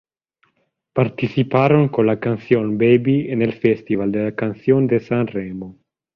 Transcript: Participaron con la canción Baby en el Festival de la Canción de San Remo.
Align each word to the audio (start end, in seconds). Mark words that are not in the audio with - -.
Participaron 0.93 1.89
con 1.89 2.07
la 2.07 2.19
canción 2.19 2.79
Baby 2.79 3.27
en 3.29 3.43
el 3.43 3.53
Festival 3.53 4.11
de 4.11 4.23
la 4.23 4.35
Canción 4.35 4.87
de 4.87 4.99
San 4.99 5.27
Remo. 5.27 5.77